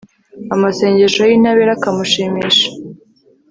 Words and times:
amasengesho 0.53 1.21
y'intabera 1.29 1.71
akamushimisha 1.75 2.67